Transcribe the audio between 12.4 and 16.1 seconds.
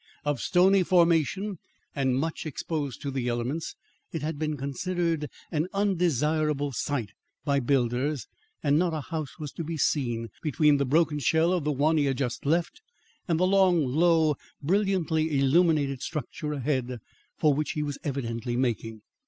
left, and the long, low, brilliantly illuminated